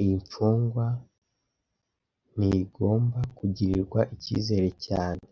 Iyi 0.00 0.12
mfungwa 0.22 0.86
ntigomba 2.36 3.18
kugirirwa 3.36 4.00
ikizere 4.14 4.68
cyane 4.84 5.22